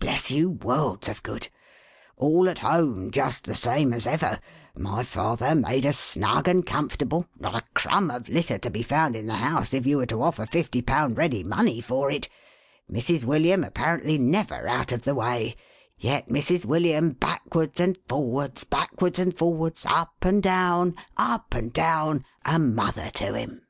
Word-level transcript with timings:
Bless 0.00 0.30
you, 0.30 0.50
worlds 0.50 1.08
of 1.08 1.22
good! 1.22 1.48
All 2.18 2.46
at 2.50 2.58
home 2.58 3.10
just 3.10 3.44
the 3.44 3.54
same 3.54 3.94
as 3.94 4.06
ever— 4.06 4.38
my 4.76 5.02
father 5.02 5.54
made 5.54 5.86
as 5.86 5.98
snug 5.98 6.46
and 6.46 6.66
comfortable— 6.66 7.24
not 7.40 7.54
a 7.54 7.64
crumb 7.72 8.10
of 8.10 8.28
litter 8.28 8.58
to 8.58 8.68
be 8.70 8.82
found 8.82 9.16
in 9.16 9.24
the 9.24 9.36
house, 9.36 9.72
if 9.72 9.86
you 9.86 9.96
were 9.96 10.04
to 10.04 10.22
offer 10.22 10.44
fifty 10.44 10.82
pound 10.82 11.16
ready 11.16 11.42
money 11.42 11.80
for 11.80 12.10
it— 12.10 12.28
Mrs. 12.92 13.24
William 13.24 13.64
apparently 13.64 14.18
never 14.18 14.68
out 14.68 14.92
of 14.92 15.04
the 15.04 15.14
way— 15.14 15.56
yet 15.98 16.28
Mrs. 16.28 16.66
William 16.66 17.12
backwards 17.12 17.80
and 17.80 17.98
forwards, 18.10 18.64
backwards 18.64 19.18
and 19.18 19.38
forwards, 19.38 19.86
up 19.86 20.22
and 20.22 20.42
down, 20.42 20.96
up 21.16 21.54
and 21.54 21.72
down, 21.72 22.26
a 22.44 22.58
mother 22.58 23.08
to 23.14 23.32
him 23.32 23.62